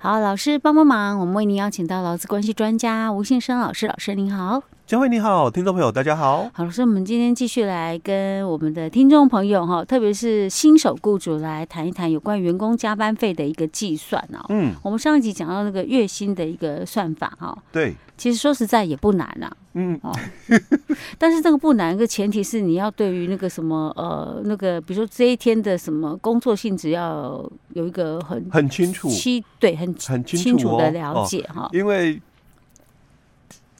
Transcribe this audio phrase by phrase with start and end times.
[0.00, 4.62] 好，老师帮帮忙，我们为您邀请到劳资关系专家吴信生老师，老师您好。
[4.88, 6.48] 佳慧你好，听众朋友大家好。
[6.50, 14.46] 好，老师，我们今天继续来跟我们的听众朋友哈，特别是新手雇主来谈一谈有关员工加班费的一个计算哦。
[14.48, 17.54] 嗯，我们上一集讲到那个月薪的一个算法哈。
[17.70, 19.52] 对，其实说实在也不难啊。
[19.74, 20.10] 嗯哦，
[21.18, 29.10] 但是这个不难，个前提是你要对于那个什么呃那个，比如说这一天的什么工作性质要有一个很很清楚，
[29.60, 31.68] 对，很很清楚的了解哈。
[31.74, 32.18] 因为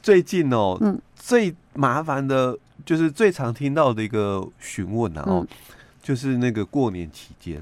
[0.01, 5.45] 最近哦，嗯，最麻烦的就是最常听到的一个询问啊，哦，
[6.01, 7.61] 就是那个过年期间，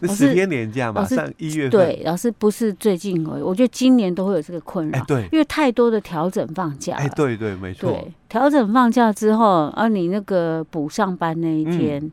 [0.00, 12.10] 那十天年假嘛上一月份，对，老师不是最近而已，我觉得今年都会有这个困扰，对，因为太多的调整放假，哎，对对，没错，调整放假之后，啊，你那个补上班那一天，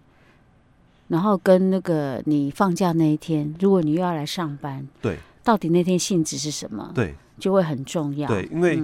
[1.10, 6.92] 然后跟那个你放假那一天，如果你又要来上班，对，到底那天性质是什么？
[6.96, 8.82] 对，就会很重要，对，因为。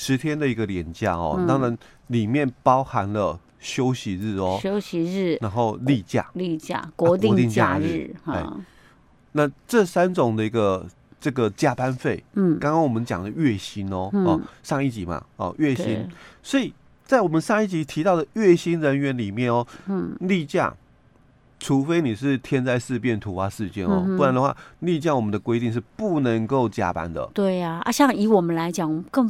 [0.00, 8.56] 十天的一个年假哦，嗯、当然里面包含了休息日哦，休息日，然后例假、例假、国定假日哈、啊。
[9.32, 10.86] 那这三种的一个
[11.20, 16.08] 这个加班费，嗯，刚刚我们讲的月薪哦，嗯、哦，上一集嘛，哦，月薪，
[16.44, 16.72] 所以
[17.04, 20.72] 在我们上一集提到的月薪人员里面哦，嗯，例假，
[21.58, 27.28] 除非你是天灾事变、突发事件哦，嗯、不然的话，例假我们的规定是不能够加班的。
[27.34, 29.28] 对呀、啊，啊，像以我们来讲，更。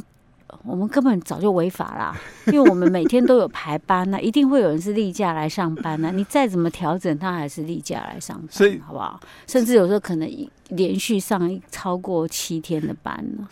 [0.63, 2.15] 我们根本早就违法啦，
[2.47, 6.11] 因为我们每天都有排班呢，一定会有人是例假来上班呢。
[6.13, 9.19] 你再怎么调整，他还是例假来上班，所以好不好？
[9.47, 13.47] 甚至有时候可能连续上超过七天的班呢。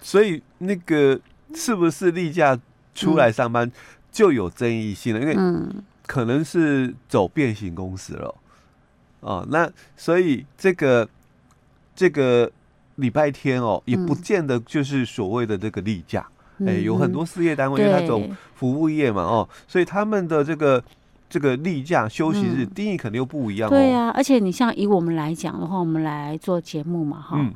[0.00, 1.20] 所以那个
[1.54, 2.58] 是不是例假
[2.94, 3.70] 出来上班
[4.12, 5.20] 就有争议性了？
[5.20, 5.36] 因为
[6.06, 8.34] 可能是走变形公司了。
[9.20, 11.08] 哦，那所以这个
[11.94, 12.50] 这个。
[12.96, 16.20] 礼拜天哦，也不见得就是所谓的这个例假，
[16.60, 20.82] 哎、嗯，有很多事业单位，因为那种服务业嘛，哦，所以他们的这个
[21.28, 23.70] 这个例假休息日定义肯定又不一样哦。
[23.70, 27.52] 对呀、啊，而且你像以我们来讲的话，我们来做节目嘛，哈、嗯，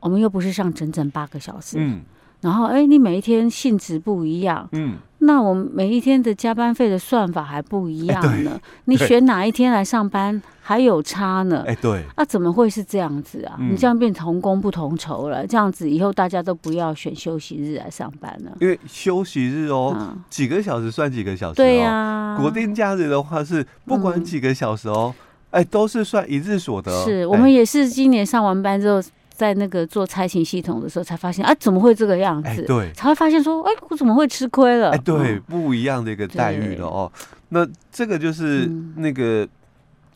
[0.00, 2.02] 我们又不是上整整八个小时，嗯，
[2.44, 4.96] 然后哎，你每一天性质不一样，嗯。
[5.20, 11.64] 那我们每一天的加班费的算法还不一样呢，欸、你选哪一天来上班还有差呢？
[11.66, 13.56] 哎、欸，对，那、啊、怎么会是这样子啊？
[13.58, 22.38] 嗯、你这样变同工不同酬了，这样子以后大家都不要选休息日来上班了，因为休息日哦，嗯、几个小时算几个小时、哦，对呀、啊。
[22.38, 25.14] 国定假日的话是不管几个小时哦，
[25.52, 27.02] 哎、嗯欸，都是算一日所得。
[27.02, 29.02] 是、欸、我们也是今年上完班之后。
[29.36, 32.48] 在那个做差勤系统的时候，才发现啊，怎么会这个样子？
[32.48, 34.90] 欸、对，才会发现说，哎、欸，我怎么会吃亏了？
[34.90, 37.10] 哎、欸，对，不一样的一个待遇了哦。
[37.48, 39.46] 那这个就是那个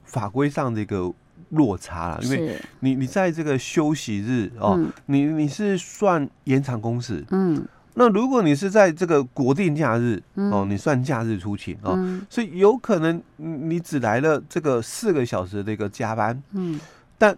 [0.05, 1.13] 法规上的一个
[1.49, 16.79] 落差了，嗯、因为你你在这个休息日哦，嗯、你你是算延长工时，嗯，那如果你是在这个国定假日、嗯、哦，你算假日出勤哦，嗯、所以有可能你只来了这个四个小时的一个加班，嗯，
[17.19, 17.37] 但。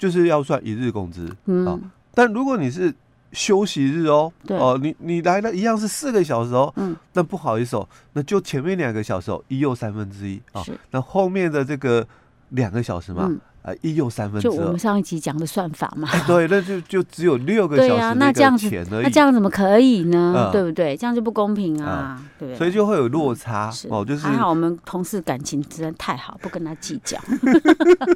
[0.00, 1.78] 就是要算一日工资，嗯、啊，
[2.14, 2.92] 但如果你是
[3.32, 4.56] 休息日哦，对。
[4.56, 10.72] 哦，你你来了一样是四个小时哦，嗯，那不好意思哦，那就前面两个小时哦，一又三分之一啊，是。
[10.90, 12.04] 那后面的这个
[12.48, 13.26] 两个小时嘛。
[13.28, 16.08] 嗯啊，一又三分之二，就我们上一集讲的算法嘛。
[16.10, 17.76] 哎，对，那就就只有六个。
[17.76, 20.48] 对啊，那这样子，那这样怎么可以呢？
[20.50, 20.96] 对不对？
[20.96, 22.54] 这样就不公平啊，对。
[22.56, 27.18] 所以就会有落差哦，就是还好我们同事感情真的太好，不跟他计较。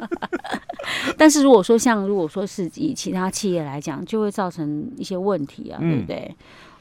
[1.19, 6.35] 但是如果说像如果说是以其他企业来讲，就会造成一些问题啊，对不对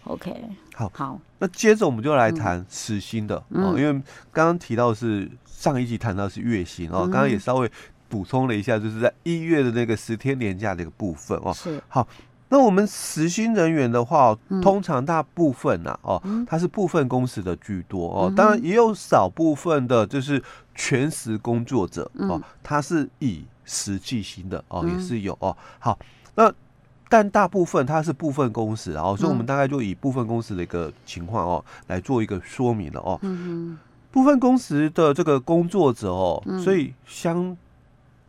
[0.06, 0.34] ？OK，
[0.76, 1.20] 好，好。
[1.40, 3.92] 那接着我们就来谈时薪的哦，因为
[4.32, 7.70] 刚刚提到是上一集谈到是月薪哦，刚刚也稍微。
[8.14, 11.52] 补充了一下，就是在一月的那个十天年假的一个部分哦。
[11.52, 12.08] 是好，
[12.50, 20.40] 那我们实薪人员的话，通常大部分呐、啊，哦，它是部分工时的居多哦，当然也有少部分的，就是
[20.76, 25.58] 全时工作者哦，他是以实计薪的哦，也是有哦。
[25.80, 25.98] 好，
[26.36, 26.54] 那
[27.10, 33.18] 但大部分它是部分工时，然后所以我们大概就以部分工时的一个情况哦来做一个说明了哦。
[33.24, 33.76] 嗯，
[34.12, 37.58] 部分工时的这个工作者哦，所以相。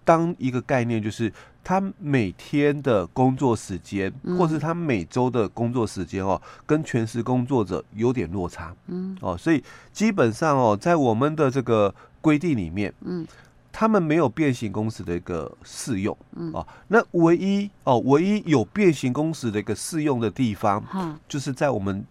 [0.04, 9.62] 当一个概念就是，他每天的工作时间，或是他每周的工作时间哦，跟全时工作者有点落差，嗯，哦，所以
[9.92, 13.26] 基本上哦，在我们的这个规定里面，嗯，
[13.72, 20.84] 他们没有变形工时的一个适用，嗯，哦，那唯一哦，唯一有变形工时的一个适用的地方，
[21.26, 22.04] 就是在我们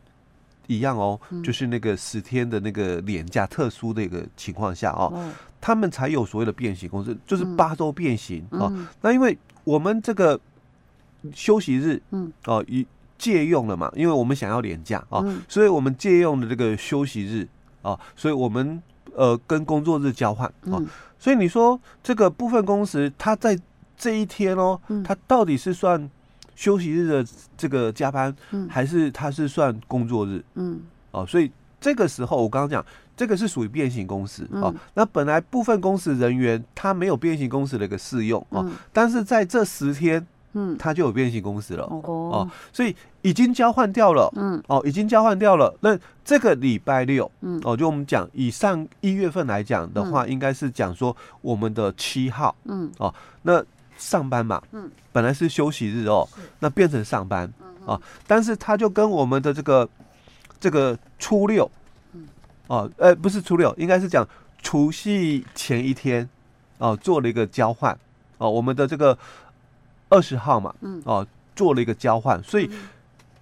[0.68, 5.32] 一样哦，就是那个十天的那个连假特殊的一个情况下哦。
[5.66, 8.70] 他们才有所谓的变形工时，就是八周变形啊。
[9.00, 10.38] 那因为我们这个
[11.34, 12.86] 休息日，嗯，哦，一
[13.18, 17.48] 借用了嘛，因为我们想要连假啊，所以我们借用了这个休息日
[17.82, 18.84] 啊，所以我们
[19.16, 20.84] 呃跟工作日交换啊，
[21.18, 23.58] 所以你说这个部分工时，它在
[23.98, 26.10] 这一天哦，它到底是算
[26.56, 27.26] 休息日的
[27.58, 28.36] 这个加班，
[28.70, 30.44] 还是它是算工作日？
[30.56, 32.86] 嗯，哦，所以这个时候我刚刚讲。
[33.16, 41.84] 这个是属于变形工时啊、哦，那本来部分工时人员他没有变形工时的一个适用啊、哦，但是在这十天，嗯，他就有变形工时了。
[41.84, 45.72] 哦，所以已经交换掉了，嗯，哦，已经交换掉了。
[45.82, 45.96] 那
[46.26, 53.14] 这个礼拜六，嗯，哦，就我们讲以上一月份来讲的话，应该是讲说我们的七号，嗯，哦，
[53.44, 53.64] 那
[54.04, 56.28] 上班嘛，嗯，本来是休息日哦，
[56.60, 57.52] 那变成上班
[57.86, 59.90] 啊，但是他就跟我们的这个
[60.60, 61.70] 这个初六。
[62.68, 64.26] 哦，呃，不是初六，应该是讲
[64.62, 66.28] 除夕前一天，
[66.78, 67.96] 哦，做了一个交换，
[68.38, 69.16] 哦，我们的这个
[70.10, 72.70] 二十号嘛，嗯，哦，做了一个交换，所以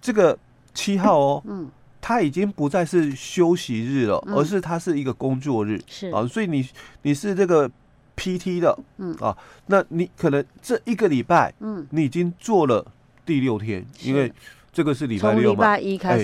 [0.02, 0.38] 这个
[0.74, 1.69] 七号哦，嗯，
[2.02, 6.10] 它已经不再是休息日了，而是它是一个工作日，是。
[6.10, 6.68] 啊，所以你
[7.04, 7.69] 你是这个
[8.21, 9.35] PT 的，嗯，啊，
[9.65, 12.85] 那你可能这一个礼拜，嗯，你已经做了
[13.25, 14.31] 第六天，因为。
[14.73, 15.65] 这个是礼拜六嘛？
[15.65, 15.79] 哎，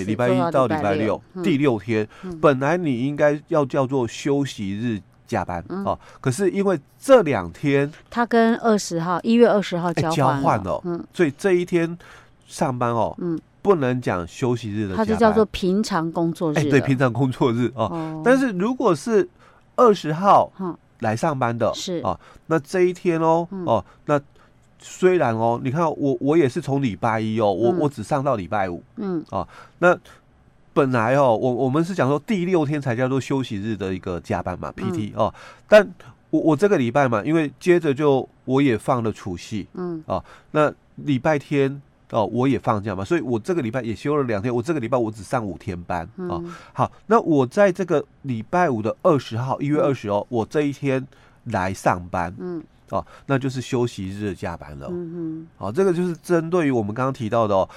[0.06, 2.08] 礼拜一到礼拜六，第六天，
[2.40, 10.10] 本来你应该要叫做休息日加班哦，可是因为这两天，他跟二十号一月二十号交
[10.40, 11.98] 换了，嗯，所以这一天
[12.46, 18.22] 上班哦，嗯，不能讲休息日的，它就叫做平常工作日，哎，对，平常工作日哦。
[18.24, 19.28] 但是如果是
[19.76, 20.50] 二十号
[21.00, 21.98] 来上班的，是。
[21.98, 24.20] 啊，那这一天哦，哦，那。
[24.80, 29.24] 虽然哦，你看我我也是从礼拜一哦，我我只上到礼拜五，嗯。
[29.28, 29.44] 啊，
[29.80, 29.98] 那
[30.72, 35.34] 本来哦，我我们是讲说第六天才叫做休息日的一个加班嘛，PT 哦，
[35.66, 35.84] 但
[36.30, 40.00] 我我这个礼拜嘛，因为接着就我也放了除夕，嗯。
[40.06, 40.22] 啊，
[40.52, 46.42] 那礼拜天哦我也放假嘛，所以我这个礼拜也休了两天，我这个礼拜我只上五天班啊。
[46.72, 51.06] 好，那我在这个礼拜五的二十号，一月二十哦，我这一天
[51.44, 52.62] 来上班，嗯。
[52.90, 54.88] 哦，那就是休息日加班了。
[54.90, 57.68] 嗯哼，好，这个就是针对于我们刚刚提到的哦，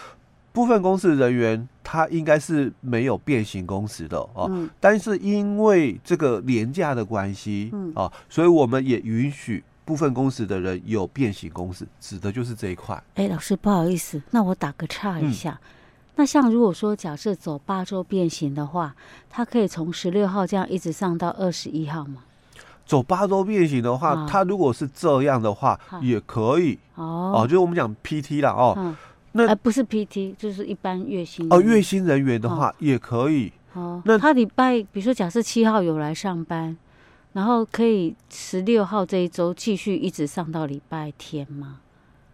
[0.54, 13.04] 部分公司人员他应该是没有变形工时的哦，嗯、但是因为这个连假的关系，嗯，啊，所以我们也允许部分公司的人有变形工时，指的就是这一块。
[13.16, 15.68] 哎，老师不好意思，那我打个岔一下，嗯、
[16.16, 18.96] 那像如果说假设走八周变形的话，
[19.30, 22.24] 他可以从十六号这样一直上到二十一号吗？
[22.86, 27.34] 走八周变形的话，他如果是这样的话，也可以哦。
[27.36, 28.96] 哦就是我们讲 PT 啦哦，
[29.34, 31.60] 那不是 PT，就是一般月薪哦。
[31.60, 34.02] 月薪人员的话也可以哦。
[34.06, 36.78] 那他礼拜，比如说假设七号有来上班，
[37.34, 41.80] 然后可以十六号这一周继续一直上到礼拜天吗？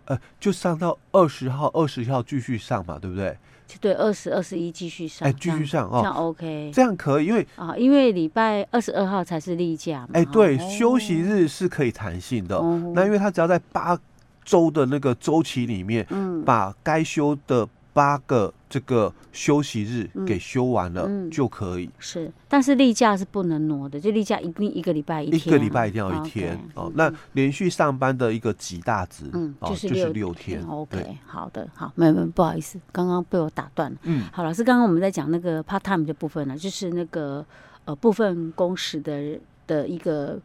[0.06, 3.38] 呃，就上到二十号，二十号继续上嘛，对不对？
[3.82, 12.58] 对，二十二十一继续上，哎，继续上哦，这样 OK，这样可以，因为啊，因为礼拜二十二号才是例假嘛，哎，对，休息日是可以弹性的，
[12.96, 14.00] 那因为他只要在八
[14.46, 17.68] 周的那个周期里面，嗯，把该休的。
[17.98, 26.92] 八个这个休息日给休完了就可以，是，但是例假是不能挪的，就例假一定一个礼拜一天，一个礼拜一定要一天哦。
[26.94, 30.64] 那连续上班的一个极大值，嗯，就是六天。
[30.68, 33.98] OK，好的，好，没有没有，不好意思，刚刚被我打断了。
[34.04, 37.44] 嗯，好，老师，刚刚我们在讲那个 part time 的部分呢，就是那个
[37.86, 40.40] 呃部分工时的的一个。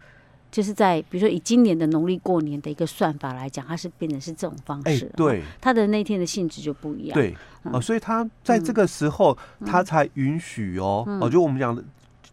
[0.52, 11.82] 就是在比如说以今年的农历过年的一个算法来讲，它是变成是这种方式，对，它的那天的性质就不一样，对，哦，所以它在这个时候，它才允许哦，哦，就我们讲的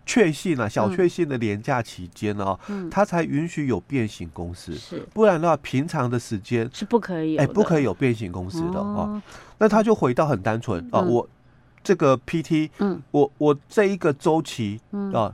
[0.06, 2.60] 确信啊，小确幸的廉价期间呢哦，
[2.92, 9.22] 它才允许有变形公司，是，不然的话，平常的时间是不可以，哎，不可以有变形公司的哦。
[9.60, 11.26] 那他就回到很单纯啊，我
[11.82, 14.82] 这个 PT，嗯，我我这一个周期
[15.14, 15.34] 啊，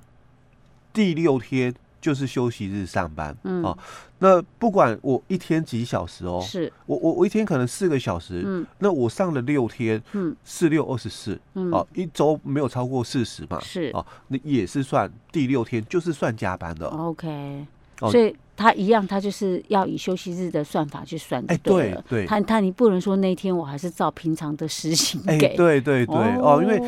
[0.93, 1.73] 第六天。
[2.05, 3.75] 就是休息日上班，嗯，哦，
[4.19, 17.65] 那不管我一天几小时哦，是我我我一天可能四个小时，嗯，那我上了六天，嗯，四六二十四，嗯，哦，一周没有超过四十嘛，是哦，那也是算第六天，就是算加班的，OK，
[18.11, 26.79] 所以他一样，他就是要以休息日的算法去算，哎，对对，他他你不能说那天我还是照平常的时薪给，哎，对对对，哦，因为。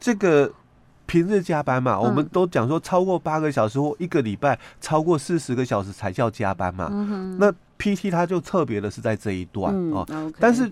[0.00, 0.50] 这个。
[1.06, 6.88] 平日加班嘛，我们都讲说超过八个小时或一个礼拜超过四十个小时才叫加班嘛。
[7.38, 10.06] 那 PT 它就特别的是在这一段哦。
[10.38, 10.70] 但是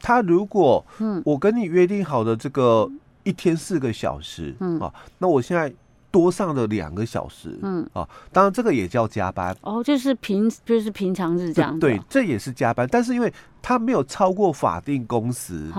[0.00, 0.84] 他如果
[1.24, 2.90] 我跟你约定好的这个
[3.22, 5.72] 一天四个小时啊，那我现在
[6.10, 7.88] 多上了两个小时，嗯。
[7.92, 9.54] 啊，当然这个也叫加班。
[9.60, 11.78] 哦，就是平就是平常日这样。
[11.78, 15.70] 对，这也是加班，但是因为他没有超过法定工时，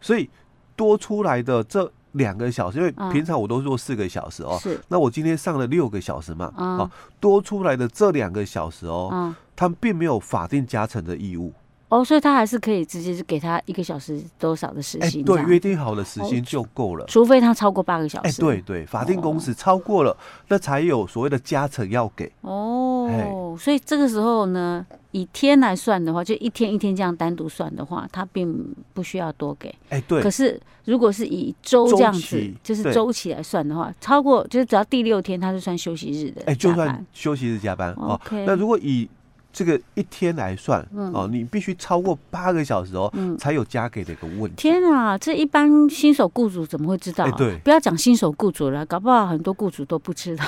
[0.00, 0.28] 所以
[0.74, 6.90] 多出来的这两个小时，因为平常我都做四个小时哦，是，那我今天上了六个小时嘛，啊，
[7.20, 11.52] 多出来的这两个小时哦，他们并没有法定加成的义务。
[11.88, 18.28] 哦，所以他还是可以直接给他一个小时多少的时薪，对，约定好的时薪就够了，除非他超过八个小时。
[18.28, 20.16] 哎，对对，法定工时超过了，
[20.48, 22.32] 那才有所谓的加成要给。
[22.40, 29.72] 哦，所以这个时候呢，以天来算的话，就一天一天这样单独算的话，他并不需要多给。
[29.90, 30.20] 哎，对。
[30.20, 36.42] 可是如果是以周这样子，就是周期来算的话，超过就是只要第六天，他是算休息日的。
[36.46, 38.20] 哎，就算休息日加班哦。
[38.46, 39.08] 那如果以
[39.54, 44.56] 这个一天来算、嗯、哦，你必须超过八个小时哦，嗯、才有加给的一个问题。
[44.56, 50.44] 天啊，这一般新手雇主怎么会知道、对，不要讲新手雇主了，搞不好很多雇主都不知道。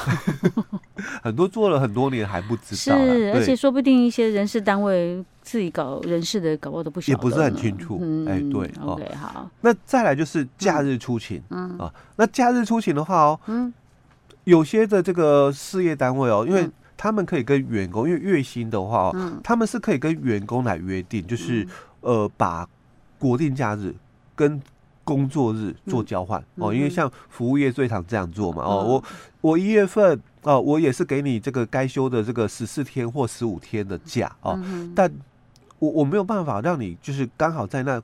[1.22, 2.98] 很多做了很多年还不知道。
[2.98, 7.12] 是，而且说不定一些人事单位自己搞人事的，搞不好都不晓得。
[7.12, 8.00] 也不是很清楚。
[8.02, 8.68] 嗯、哎，对。
[8.82, 9.48] OK，好。
[9.60, 11.40] 那再来就是假日出勤。
[11.50, 13.72] 嗯啊，那假日出勤的话哦，嗯，
[14.42, 16.72] 有些的这个事业单位哦，因为、嗯。
[16.96, 21.68] 他们可以跟员工，因为月薪的话，嗯、他们是可以跟员工来约定，就是、嗯、
[22.00, 22.66] 呃，把
[23.18, 23.94] 国定假日
[24.34, 24.60] 跟
[25.04, 26.74] 工作日做交换、嗯、哦。
[26.74, 29.04] 因为像服务业最常这样做嘛哦，我
[29.50, 35.12] 我一月份哦，我也是给你这个该休的这个十四天或十五天的假哦，嗯、但
[35.78, 38.02] 我我没有办法让你就是刚好在那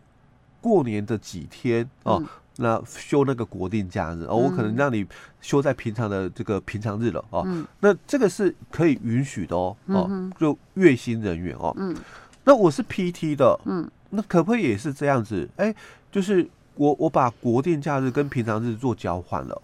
[0.61, 2.19] 过年的几天哦。
[2.21, 5.07] 嗯那休那个国定假日哦，我可能让你
[5.41, 7.43] 休在平常的这个平常日了哦。
[7.47, 9.77] 嗯、那这个是可以允许的哦。
[9.87, 11.75] 哦，嗯、就月薪人员哦。
[11.79, 11.97] 嗯。
[12.45, 13.59] 那我是 PT 的。
[13.65, 13.91] 嗯。
[14.11, 15.49] 那可不可以也是这样子？
[15.57, 15.77] 哎、欸，
[16.11, 19.63] 就是我我把国定假日跟平常日做交换了。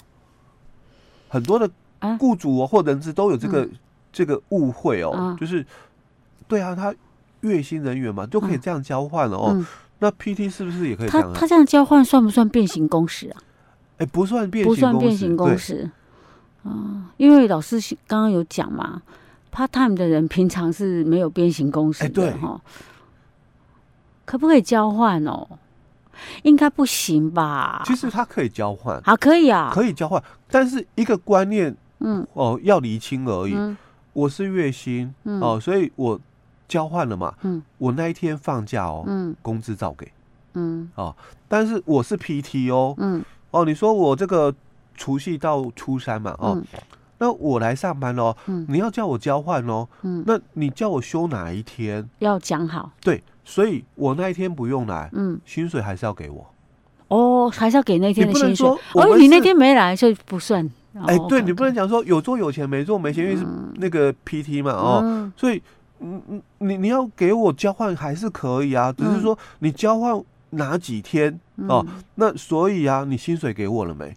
[1.28, 1.68] 很多的
[2.18, 3.73] 雇主哦或人资都有这个、嗯、
[4.11, 5.66] 这个误会哦，嗯、就是
[6.47, 6.95] 对啊，他
[7.42, 9.66] 月薪人员嘛，就可以这样交换了哦。
[9.99, 11.09] 嗯那 PT 是不是也可以？
[11.11, 13.37] 他他这样交换算不算变形公式啊？
[13.99, 15.90] 哎，不算变形，不算变形公式。
[16.64, 19.02] 嗯，因为老师刚刚有讲嘛
[19.52, 22.61] ，part time 的人平常是没有变形工时的哈。
[24.25, 25.49] 可不可以交换哦？
[26.43, 27.83] 应该不行吧？
[27.85, 33.57] 其实他可以交换，啊，可以啊，可以交换，但是一个观念，嗯，哦，要厘清而已。
[34.12, 36.21] 我是月薪，哦，所以我。
[36.69, 37.35] 交换了嘛？
[37.43, 40.07] 嗯，我那一天放假哦，嗯，工资照给，
[40.55, 41.15] 嗯，哦，
[41.49, 44.55] 但是我是 PT 哦，嗯，哦，你说我这个
[44.95, 46.63] 除夕到初三嘛，哦，
[47.19, 52.09] 那我来上班哦，嗯，你要叫我交换哦，嗯，那你叫我休哪一天？
[52.19, 56.47] 要讲好，对，所以我那一天不用来，嗯，薪水还是要给我，
[57.09, 60.69] 哦，还是要给那天的薪水，哦，你那天没来就不算，
[61.07, 63.45] 哎，对你不能讲说有做有钱，没做没钱，因为是
[63.77, 65.63] 那个 PT 嘛，哦，所以。
[66.00, 71.87] 嗯嗯，你你要给我交换还是可以啊，只是说你交换哪几天、嗯、哦？
[72.14, 74.17] 那所以啊，你薪水给我了没？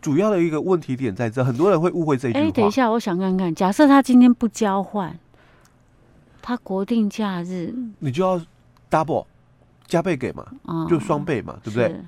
[0.00, 2.44] 主要的一个问题点在这，很多人会误会这一句话。
[2.44, 5.18] 哎、欸，等一下，我想看看，假设他今天不交换，
[6.40, 8.40] 他国定假日，你就要
[8.90, 9.26] double
[9.86, 12.00] 加倍给嘛，哦、就双倍嘛，对不对？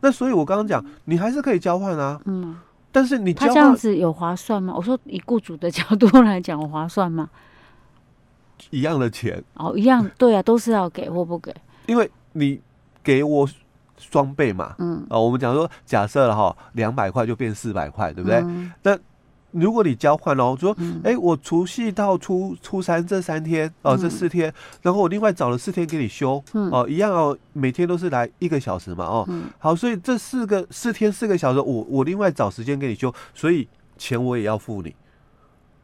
[0.00, 2.20] 那所以我刚刚讲，你还是可以交换啊。
[2.24, 2.56] 嗯。
[2.98, 4.74] 但是你他这样子有划算吗？
[4.76, 7.30] 我说以雇主的角度来讲，有划算吗？
[8.70, 11.54] 一样的钱哦，一样对啊，都是要给或不给。
[11.86, 12.60] 因为你
[13.04, 13.48] 给我
[13.96, 18.38] 双倍嘛，嗯啊、哦，我们讲说假设了哈，两百块就变四百块，对不对？
[18.38, 18.98] 嗯、那
[19.52, 24.52] 如果你交换哦，说，哎、嗯，我除夕到初初三这三天哦，这四天，
[24.82, 34.94] 然后我另外找了四天给你休，嗯、哦，一样哦，每天都是来一个小时嘛，哦，嗯、好，所以这四个四天四个小时，我我另外找时间给你休，所以钱我也要付你，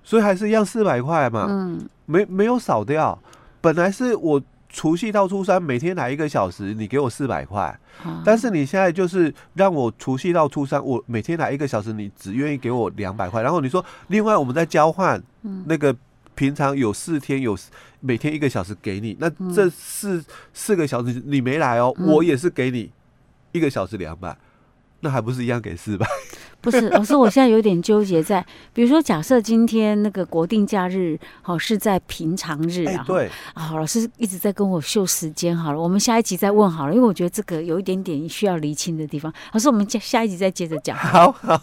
[0.03, 3.19] 所以还是一样四百块嘛，嗯，没没有少掉，
[3.61, 4.43] 本来是我。
[4.75, 7.79] 除夕到初三每天来一个小时，你给我四百块，
[8.25, 15.23] 但是你现在就是让我除夕到初三，我每天来一个小时，你只愿意给我两百块，然后你说另外我们再交换，
[15.67, 15.97] 那个
[16.35, 17.57] 平常有四天有
[18.01, 22.91] 每天一个小时给你，那这四四个小时你没来哦，我也是给你
[23.53, 24.37] 一个小时两百，
[25.05, 26.07] 那还不是一样给四百？
[26.63, 28.43] 不是，老师，我现在有点纠结在，
[28.73, 41.61] 比如说，假设今天那个国定假日，好是在平常日啊，对啊，老师一直在跟我秀时间，好了，我们下一集再问好了，因为我觉得这个有一点点需要厘清的地方，老师，我们下下一集再接着讲，好好。